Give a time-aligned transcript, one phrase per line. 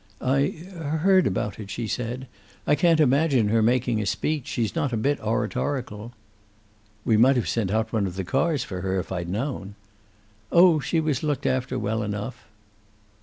[0.19, 0.47] "I
[1.03, 2.25] heard about it," she said.
[2.65, 4.47] "I can't imagine her making a speech.
[4.47, 6.13] She's not a bit oratorical."
[7.05, 9.75] "We might have sent out one of the cars for her, if I'd known."
[10.51, 12.47] "Oh, she was looked after well enough."